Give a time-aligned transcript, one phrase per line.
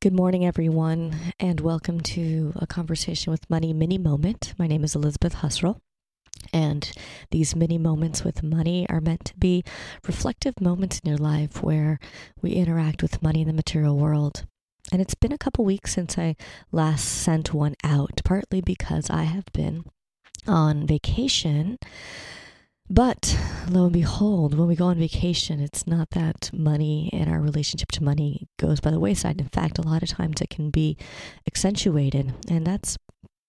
[0.00, 4.54] Good morning, everyone, and welcome to a conversation with money mini moment.
[4.56, 5.80] My name is Elizabeth Husserl,
[6.52, 6.88] and
[7.32, 9.64] these mini moments with money are meant to be
[10.06, 11.98] reflective moments in your life where
[12.40, 14.46] we interact with money in the material world.
[14.92, 16.36] And it's been a couple weeks since I
[16.70, 19.84] last sent one out, partly because I have been
[20.46, 21.76] on vacation
[22.90, 27.40] but lo and behold, when we go on vacation, it's not that money and our
[27.40, 29.40] relationship to money goes by the wayside.
[29.40, 30.96] In fact, a lot of times it can be
[31.46, 32.34] accentuated.
[32.48, 32.96] And that's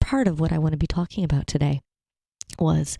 [0.02, 1.82] part of what I want to be talking about today
[2.60, 2.98] was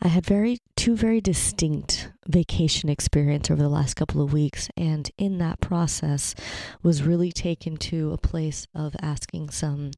[0.00, 5.10] I had very two very distinct vacation experience over the last couple of weeks and
[5.18, 6.34] in that process
[6.82, 9.90] was really taken to a place of asking some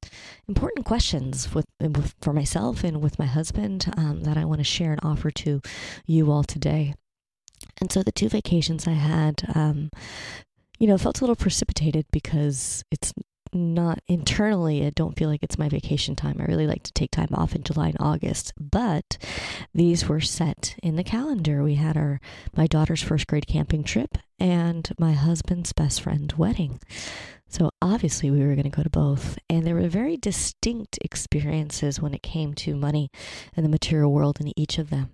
[0.48, 4.64] important questions with, with for myself and with my husband um, that I want to
[4.64, 5.60] share and offer to
[6.06, 6.94] you all today.
[7.80, 9.90] And so the two vacations I had um,
[10.80, 13.12] you know, felt a little precipitated because it's
[13.52, 16.36] not internally, I don't feel like it's my vacation time.
[16.38, 19.18] I really like to take time off in July and August, but
[19.74, 21.62] these were set in the calendar.
[21.62, 22.20] We had our
[22.56, 26.80] my daughter's first grade camping trip and my husband's best friend wedding.
[27.48, 32.00] So obviously we were going to go to both, and there were very distinct experiences
[32.00, 33.10] when it came to money
[33.56, 35.10] and the material world in each of them.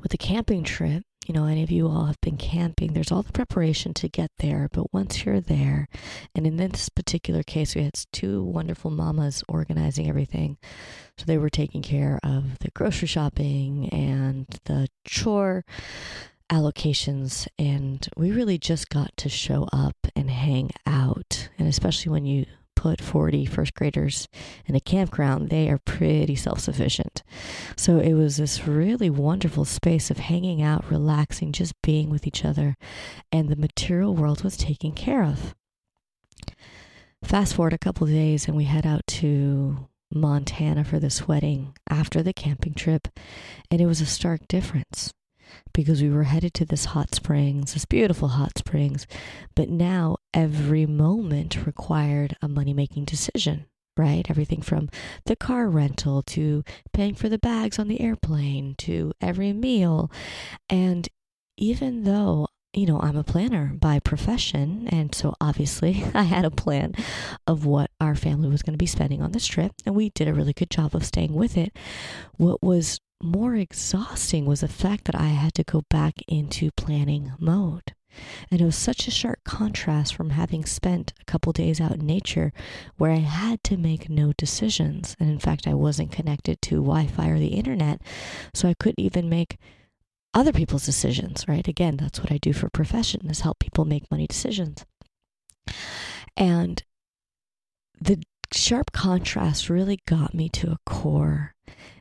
[0.00, 3.22] With the camping trip, you know, any of you all have been camping, there's all
[3.22, 4.70] the preparation to get there.
[4.72, 5.86] But once you're there,
[6.34, 10.56] and in this particular case, we had two wonderful mamas organizing everything.
[11.18, 15.66] So they were taking care of the grocery shopping and the chore
[16.50, 17.46] allocations.
[17.58, 21.50] And we really just got to show up and hang out.
[21.58, 22.46] And especially when you
[22.78, 24.28] put 40 first graders
[24.66, 27.24] in a campground, they are pretty self sufficient.
[27.76, 32.44] So it was this really wonderful space of hanging out, relaxing, just being with each
[32.44, 32.76] other,
[33.32, 35.56] and the material world was taken care of.
[37.24, 42.22] Fast forward a couple days, and we head out to Montana for this wedding after
[42.22, 43.08] the camping trip,
[43.72, 45.12] and it was a stark difference
[45.72, 49.08] because we were headed to this hot springs, this beautiful hot springs.
[49.56, 53.66] But now every moment required a money making decision,
[53.96, 54.28] right?
[54.28, 54.88] Everything from
[55.26, 60.10] the car rental to paying for the bags on the airplane to every meal.
[60.68, 61.08] And
[61.56, 64.88] even though you know, I'm a planner by profession.
[64.92, 66.94] And so obviously I had a plan
[67.46, 69.72] of what our family was going to be spending on this trip.
[69.86, 71.76] And we did a really good job of staying with it.
[72.36, 77.32] What was more exhausting was the fact that I had to go back into planning
[77.38, 77.94] mode.
[78.50, 82.06] And it was such a sharp contrast from having spent a couple days out in
[82.06, 82.52] nature
[82.96, 85.16] where I had to make no decisions.
[85.18, 88.00] And in fact, I wasn't connected to Wi Fi or the internet,
[88.54, 89.58] so I couldn't even make
[90.34, 91.66] other people's decisions, right?
[91.66, 94.84] Again, that's what I do for profession is help people make money decisions.
[96.36, 96.82] And
[98.00, 101.54] the sharp contrast really got me to a core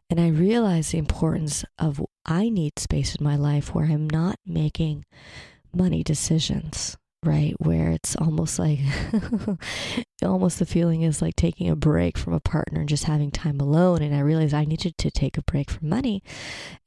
[0.09, 4.39] and I realized the importance of I need space in my life where I'm not
[4.45, 5.05] making
[5.77, 7.53] money decisions, right?
[7.59, 8.79] Where it's almost like,
[10.23, 13.59] almost the feeling is like taking a break from a partner and just having time
[13.59, 14.01] alone.
[14.01, 16.23] And I realized I needed to take a break from money.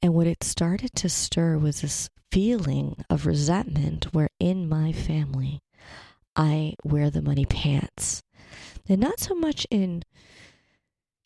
[0.01, 5.61] And what it started to stir was this feeling of resentment where in my family,
[6.35, 8.21] I wear the money pants.
[8.87, 10.03] And not so much in,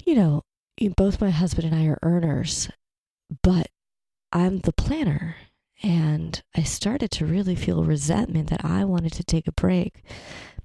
[0.06, 0.42] you know,
[0.96, 2.70] both my husband and I are earners,
[3.44, 3.68] but
[4.32, 5.36] I'm the planner.
[5.84, 10.04] And I started to really feel resentment that I wanted to take a break.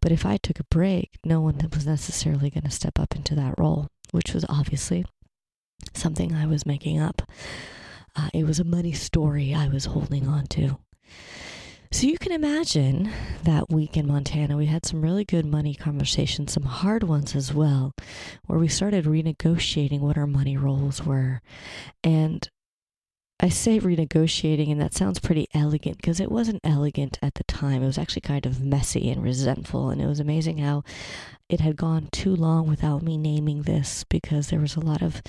[0.00, 3.34] But if I took a break, no one was necessarily going to step up into
[3.34, 5.04] that role, which was obviously
[5.94, 7.22] something I was making up.
[8.16, 10.78] Uh, it was a money story I was holding on to.
[11.92, 13.10] So you can imagine
[13.42, 17.52] that week in Montana, we had some really good money conversations, some hard ones as
[17.52, 17.92] well,
[18.46, 21.42] where we started renegotiating what our money roles were.
[22.04, 22.48] And
[23.42, 27.82] I say renegotiating, and that sounds pretty elegant because it wasn't elegant at the time.
[27.82, 29.88] It was actually kind of messy and resentful.
[29.88, 30.84] And it was amazing how
[31.48, 35.22] it had gone too long without me naming this because there was a lot of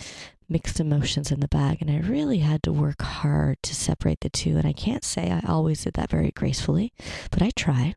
[0.50, 1.78] mixed emotions in the bag.
[1.80, 4.58] And I really had to work hard to separate the two.
[4.58, 6.92] And I can't say I always did that very gracefully,
[7.32, 7.96] but I tried.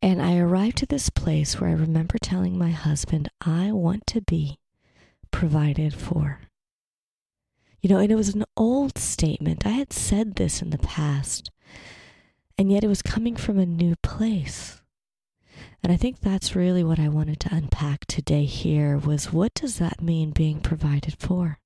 [0.00, 4.22] And I arrived to this place where I remember telling my husband, I want to
[4.22, 4.58] be
[5.30, 6.40] provided for.
[7.82, 9.66] You know, and it was an old statement.
[9.66, 11.50] I had said this in the past,
[12.56, 14.80] and yet it was coming from a new place.
[15.82, 19.78] And I think that's really what I wanted to unpack today here was what does
[19.78, 21.58] that mean being provided for?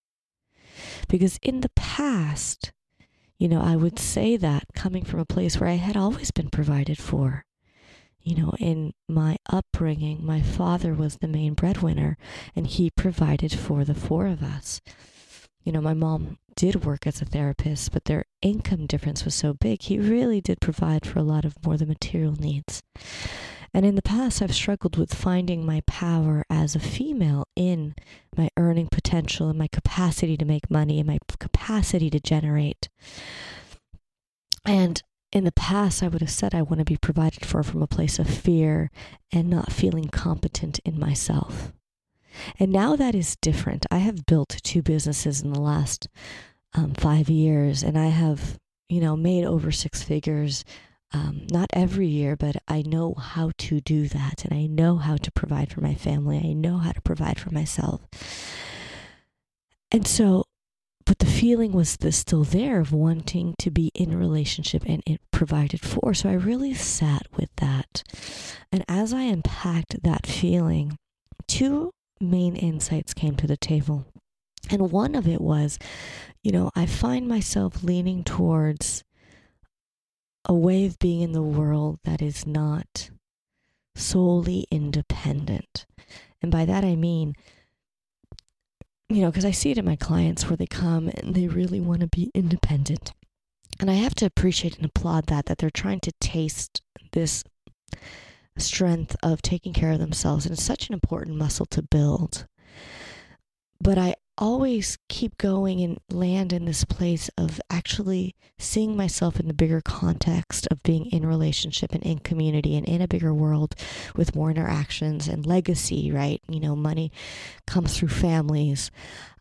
[1.06, 2.72] Because in the past,
[3.38, 6.48] you know, I would say that coming from a place where I had always been
[6.48, 7.44] provided for.
[8.22, 12.18] you know, in my upbringing, my father was the main breadwinner
[12.56, 14.80] and he provided for the four of us.
[15.66, 19.52] You know, my mom did work as a therapist, but their income difference was so
[19.52, 22.84] big, he really did provide for a lot of more the material needs.
[23.74, 27.96] And in the past, I've struggled with finding my power as a female in
[28.36, 32.88] my earning potential and my capacity to make money and my capacity to generate.
[34.64, 35.02] And
[35.32, 37.88] in the past, I would have said I want to be provided for from a
[37.88, 38.92] place of fear
[39.32, 41.72] and not feeling competent in myself.
[42.58, 43.86] And now that is different.
[43.90, 46.08] I have built two businesses in the last
[46.74, 50.64] um, five years, and I have, you know, made over six figures.
[51.12, 55.16] Um, not every year, but I know how to do that, and I know how
[55.16, 56.38] to provide for my family.
[56.38, 58.00] I know how to provide for myself.
[59.92, 60.46] And so
[61.06, 65.02] but the feeling was the, still there of wanting to be in a relationship and
[65.06, 66.12] it provided for.
[66.12, 68.02] So I really sat with that.
[68.72, 70.98] And as I unpacked that feeling,
[71.46, 74.06] two main insights came to the table.
[74.70, 75.78] And one of it was,
[76.42, 79.04] you know, I find myself leaning towards
[80.44, 83.10] a way of being in the world that is not
[83.94, 85.86] solely independent.
[86.42, 87.34] And by that I mean,
[89.08, 91.80] you know, because I see it in my clients where they come and they really
[91.80, 93.12] want to be independent.
[93.78, 97.44] And I have to appreciate and applaud that, that they're trying to taste this
[98.58, 100.46] strength of taking care of themselves.
[100.46, 102.46] And it's such an important muscle to build.
[103.80, 109.48] But I always keep going and land in this place of actually seeing myself in
[109.48, 113.74] the bigger context of being in relationship and in community and in a bigger world
[114.14, 116.40] with more interactions and legacy, right?
[116.48, 117.12] You know, money
[117.66, 118.90] comes through families,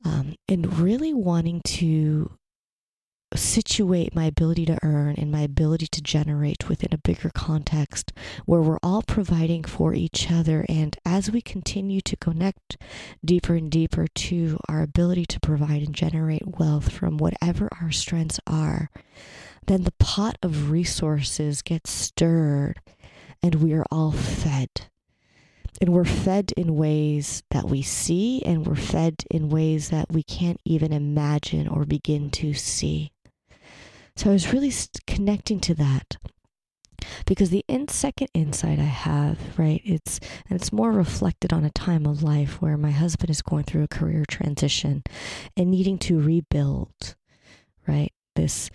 [0.03, 2.31] um, and really wanting to
[3.35, 8.11] situate my ability to earn and my ability to generate within a bigger context
[8.45, 10.65] where we're all providing for each other.
[10.69, 12.77] And as we continue to connect
[13.23, 18.39] deeper and deeper to our ability to provide and generate wealth from whatever our strengths
[18.47, 18.89] are,
[19.67, 22.79] then the pot of resources gets stirred
[23.41, 24.69] and we are all fed.
[25.81, 30.23] And we're fed in ways that we see, and we're fed in ways that we
[30.23, 33.11] can't even imagine or begin to see.
[34.15, 34.71] So I was really
[35.07, 36.17] connecting to that
[37.25, 40.19] because the in second insight I have, right, it's
[40.49, 43.83] and it's more reflected on a time of life where my husband is going through
[43.83, 45.03] a career transition
[45.57, 47.15] and needing to rebuild,
[47.87, 48.13] right?
[48.35, 48.69] This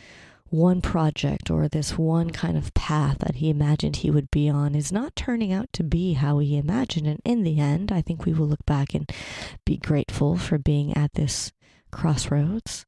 [0.51, 4.75] one project or this one kind of path that he imagined he would be on
[4.75, 7.07] is not turning out to be how he imagined.
[7.07, 9.11] And in the end, I think we will look back and
[9.65, 11.53] be grateful for being at this
[11.93, 12.85] crossroads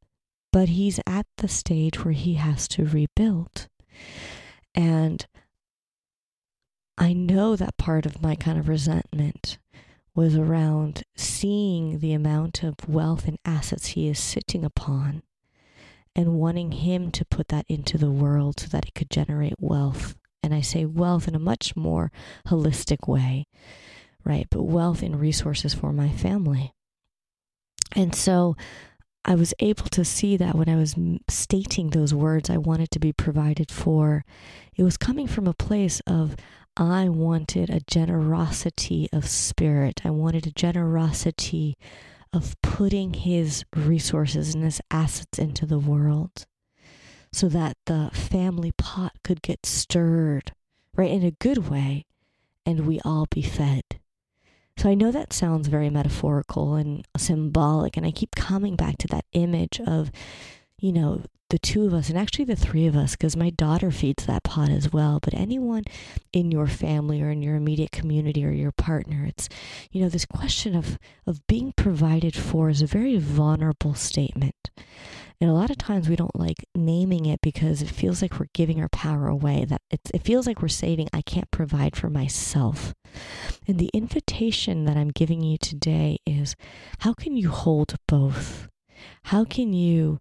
[0.52, 3.68] but he's at the stage where he has to rebuild.
[4.74, 5.26] And
[6.98, 9.58] I know that part of my kind of resentment
[10.14, 15.22] was around seeing the amount of wealth and assets he is sitting upon
[16.14, 20.16] and wanting him to put that into the world so that it could generate wealth.
[20.42, 22.12] And I say wealth in a much more
[22.48, 23.46] holistic way,
[24.22, 24.46] right?
[24.50, 26.74] But wealth and resources for my family.
[27.94, 28.56] And so
[29.24, 30.96] I was able to see that when I was
[31.28, 34.24] stating those words, I wanted to be provided for.
[34.74, 36.34] It was coming from a place of,
[36.76, 40.00] I wanted a generosity of spirit.
[40.04, 41.76] I wanted a generosity
[42.32, 46.46] of putting his resources and his assets into the world
[47.32, 50.52] so that the family pot could get stirred,
[50.96, 52.06] right, in a good way,
[52.66, 53.82] and we all be fed.
[54.82, 59.06] So I know that sounds very metaphorical and symbolic, and I keep coming back to
[59.08, 60.10] that image of,
[60.76, 63.92] you know, the two of us, and actually the three of us, because my daughter
[63.92, 65.20] feeds that pot as well.
[65.22, 65.84] But anyone
[66.32, 69.48] in your family or in your immediate community or your partner, it's,
[69.92, 70.98] you know, this question of
[71.28, 74.68] of being provided for is a very vulnerable statement.
[75.40, 78.46] And a lot of times we don't like naming it because it feels like we're
[78.52, 79.64] giving our power away.
[79.64, 82.94] That it, it feels like we're saying, I can't provide for myself.
[83.66, 86.56] And the invitation that I'm giving you today is
[87.00, 88.68] how can you hold both?
[89.24, 90.18] How can you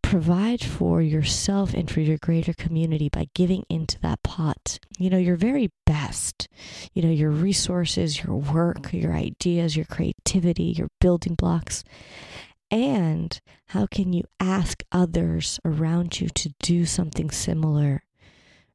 [0.00, 4.78] provide for yourself and for your greater community by giving into that pot?
[4.98, 6.48] You know, your very best,
[6.94, 11.84] you know, your resources, your work, your ideas, your creativity, your building blocks.
[12.70, 18.02] And how can you ask others around you to do something similar,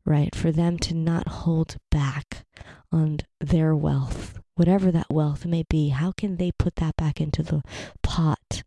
[0.05, 0.35] right?
[0.35, 2.42] For them to not hold back
[2.91, 5.89] on their wealth, whatever that wealth may be.
[5.89, 7.63] How can they put that back into the
[8.01, 8.63] pot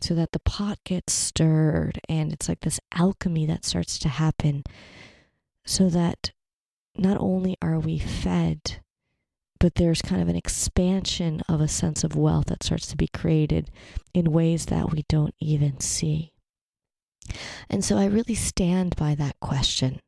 [0.00, 4.64] so that the pot gets stirred and it's like this alchemy that starts to happen
[5.64, 6.32] so that
[6.96, 8.80] not only are we fed,
[9.58, 13.06] but there's kind of an expansion of a sense of wealth that starts to be
[13.06, 13.70] created
[14.12, 16.32] in ways that we don't even see.
[17.70, 20.00] And so I really stand by that question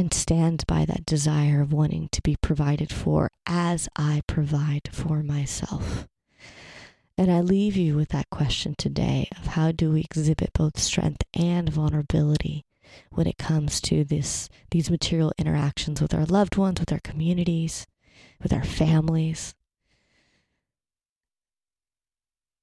[0.00, 5.22] and stand by that desire of wanting to be provided for as I provide for
[5.22, 6.08] myself.
[7.18, 11.22] And I leave you with that question today of how do we exhibit both strength
[11.34, 12.64] and vulnerability
[13.10, 17.86] when it comes to this these material interactions with our loved ones, with our communities,
[18.42, 19.54] with our families.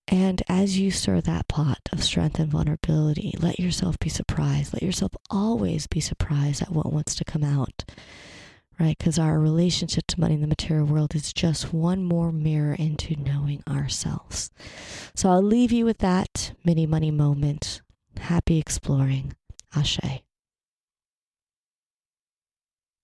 [0.10, 4.74] And as you stir that pot of strength and vulnerability, let yourself be surprised.
[4.74, 7.84] Let yourself always be surprised at what wants to come out,
[8.80, 8.98] right?
[8.98, 13.16] Because our relationship to money in the material world is just one more mirror into
[13.22, 14.52] knowing ourselves.
[15.14, 17.82] So I'll leave you with that mini money moment.
[18.18, 19.36] Happy exploring.
[19.76, 20.24] Ashe.